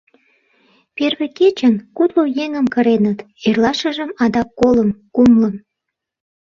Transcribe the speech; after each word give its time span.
Первый 0.97 1.29
кечын 1.39 1.75
кудло 1.97 2.23
еҥым 2.43 2.65
кыреныт, 2.73 3.19
эрлашыжым 3.47 4.09
адак 4.23 4.49
колым, 4.59 4.89
кумлым... 5.15 5.55